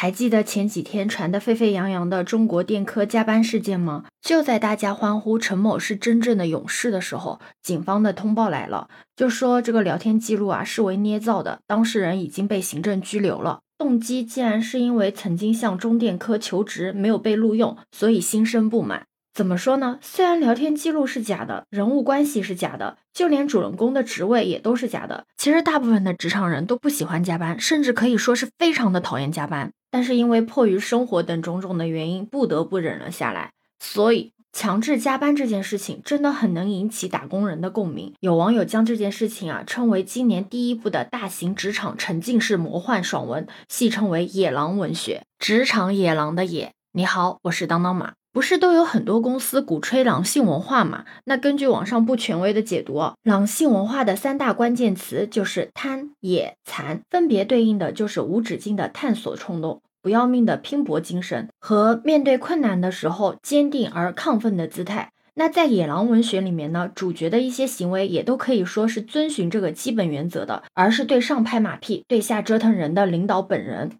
[0.00, 4.06] 还记得前几天传得沸沸扬扬的中国电科加班事件吗？
[4.22, 13.60] 就在大家欢呼陈某是真正的勇士的时候，警方的通报来了，就说这个聊天记录啊是为捏造的，当事人已经被行政拘留了。
[13.76, 19.04] 动机竟然是因为曾经向中电科求职没有被录用，所以心生不满。
[19.34, 19.98] 怎么说呢？
[20.00, 25.26] 虽然聊天记录是假的，人物关系是假的，就连主人公的职位也都是假的。
[25.36, 29.70] 其实大部分的职场人都不喜欢加班，甚至可以说是非常的讨厌加班。
[29.90, 33.52] 但是因为迫于生活等种种的原因，不得不忍了下来。
[33.78, 38.14] 所以强制加班这件事情真的很能引起打工人的共鸣。
[38.20, 45.22] 有网友将这件事情啊称为今年第一部的大型职场沉浸式魔幻爽文，戏称为“野狼文学”。
[45.38, 48.19] 职场野狼的野，你好，我是当当马。
[48.40, 51.04] 不是都有很多公司鼓吹狼性文化吗？
[51.24, 65.10] 那根据网上不权威的解读，狼性文化的三大关键词就是贪、野、残，分别对应的就是无止境的探索冲动、不要命的拼搏精神和面对困难的时候坚定而亢奋的姿态。
[65.34, 73.90] 那在野狼文学里面呢，主角的一些行为也都可以说是遵循这个基本原则的，而是对上拍马屁、对下折腾人的领导本人。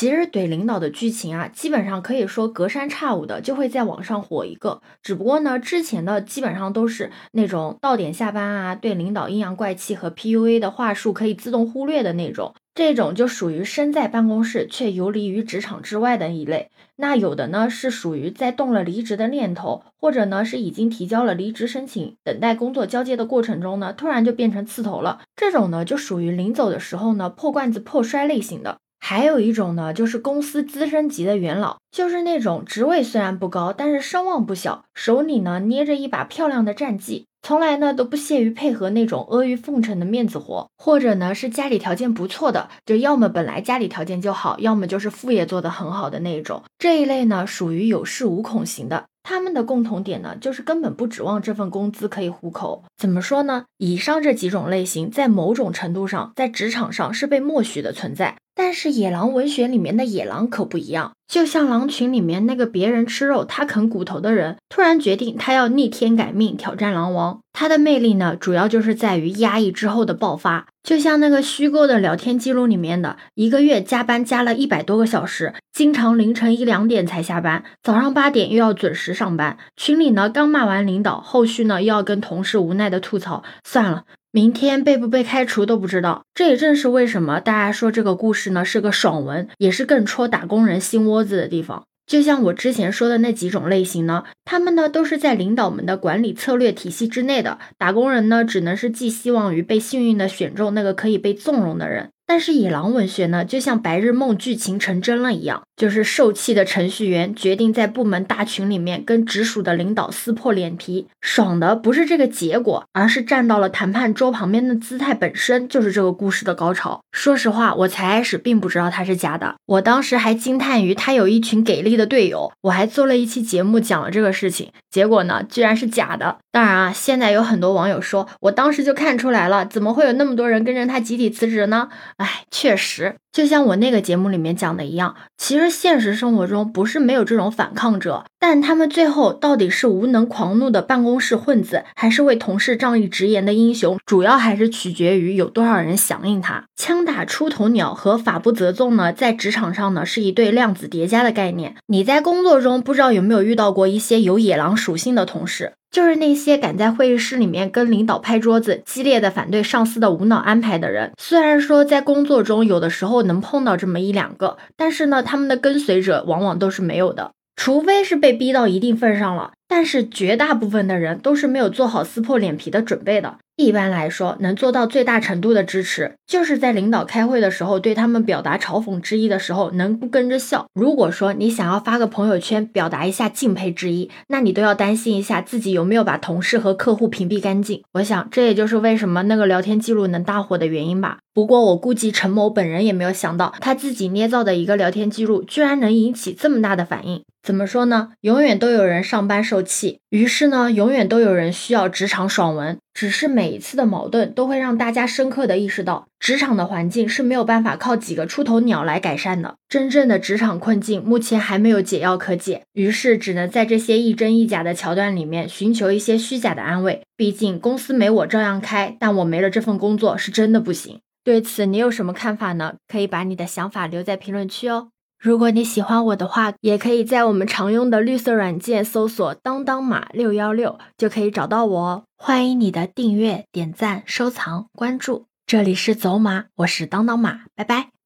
[0.00, 4.80] 其实怼领导的剧情啊，基本上可以说隔三差五的就会在网上火一个。
[5.02, 12.54] 只不过呢，之前的基本上都是那种到点下班啊，对领导阴阳怪气和 PUA 的话术可以自动忽略的那种。
[12.74, 16.70] 这种就属于身在办公室却游离于职场之外的一类。
[16.96, 25.20] 那有的呢是属于在动了离职的念头，或者呢是已经提交了离职申请，等待工作交接的过程中呢，突然就变成刺头了。
[25.36, 28.78] 这种呢就属于临走的时候呢破罐子破摔类型的。
[29.00, 46.62] 还有一种呢，就是公司资深级的元老，就是那种职位虽然不高，但是声望不小，手里呢捏着一把漂亮的战绩，从来呢都不屑于配合那种阿谀奉承的面子活，或者呢是家里条件不错的，就要么本来家里条件就好，要么就是副业做得很好的那一种。
[46.78, 52.84] 这一类呢属于有恃无恐型的，他们的共同点呢就是根本不指望这份工资可以糊口。
[52.96, 53.64] 怎么说呢？
[53.78, 58.36] 以上这几种类型在某种程度上在职场上是被默许的存在。
[58.62, 67.40] 但是野狼文学里面的野狼可不一样，就像狼群里面那个别人吃肉他啃骨头的人，突然决定他要逆天改命挑战狼王。
[67.54, 70.66] 他的魅力呢，主要就是在于压抑之后的爆发。
[70.82, 79.56] 就像那个虚构的聊天记录里面的一个月加班加了一百多个小时，经常凌晨一两点才下班，早上八点又要准时上班。
[79.76, 84.04] 群里呢刚骂完领导，后续呢又要跟同事无奈的吐槽，算了。
[84.32, 91.84] 明天被不被开除都不知道，这也正是为什么大家说这个故事呢是个爽文，也是更戳打工人心窝子的地方。
[92.06, 102.10] 就像我之前说的那几种类型呢，他们呢都是在领导们的管理策略体系之内的，打工人呢只能是寄希望于被幸运的选中那个可以被纵容的人。
[102.30, 111.08] 但是野狼文学呢，就像白日梦剧情成真了一样，就是受气的程序员决定在部门大群里面跟直属的领导撕破脸皮。
[111.20, 117.00] 爽的不是这个结果，而是站到了谈判桌旁边的姿态本身就是这个故事的高潮。
[117.10, 124.70] 说实话，我才开始并不知道它是假的，我当时还惊叹于他有一群给力的队友，我还做了一期节目讲了这个事情。
[124.90, 126.38] 结果呢，居然是假的。
[126.50, 131.88] 当然啊，现在有很多网友说，我当时就看出来了，怎么会有那么多人跟着他集体辞职呢？
[132.16, 146.64] 哎，确实，就像我那个节目里面讲的一样，其实现实生活中不是没有这种反抗者，但他们最后到底是无能狂怒的办公室混子，还是为同事仗义直言的英雄，主要还是取决于有多少人响应他。
[146.76, 151.76] 枪打出头鸟和法不责众呢，在职场上呢是一对量子叠加的概念。
[151.86, 155.74] 你在工作中不知道有没有遇到过一些有野狼属性的同事？
[155.90, 161.12] 就是那些敢在会议室里面跟领导拍桌子、激烈的反对上司的无脑安排的人。
[161.20, 169.52] 虽然说在工作中有的时候能碰到这么一两个，但是呢，他们的跟随者往往都是没有的，除非是被逼到一定份上了。
[169.66, 173.36] 但是绝大部分的人都是没有做好撕破脸皮的准备的。
[173.56, 180.64] 一般来说，能做到最大程度的支持，就是在领导开会的时候，对他们表达嘲讽之意的时候，能不跟着笑。
[180.72, 187.82] 如果说你想要发个朋友圈表达一下敬佩之意，那你都要担心一下自己有没有把同事和客户屏蔽干净。
[187.94, 191.18] 我想，这也就是为什么那个聊天记录能大火的原因吧。
[191.34, 197.24] 不过，我估计陈某本人也没有想到，他自己捏造的一个聊天记录，居然能引起这么大的反应。
[197.42, 198.10] 怎么说呢？
[198.20, 202.78] 永远都有人上班受气，于是呢，永远都有人需要职场爽文。
[202.92, 217.02] 只是每一次的矛盾都会让大家深刻的意识到，职场的环境是没有办法靠几个出头鸟来改善的，真正的职场困境目前还没有解药可解，于是只能在这些一真一假的桥段里面寻求一些虚假的安慰。
[217.16, 221.00] 毕竟公司没我照样开，但我没了这份工作是真的不行。
[221.24, 222.74] 对此你有什么看法呢？
[222.86, 224.88] 可以把你的想法留在评论区哦。
[225.18, 232.04] 如果你喜欢我的话，也可以在我们常用的绿色软件搜索“当当码六幺六”就可以找到我哦。
[232.16, 235.29] 欢迎你的订阅、点赞、收藏、关注。
[235.50, 237.99] 这里是走马我是当当马拜拜。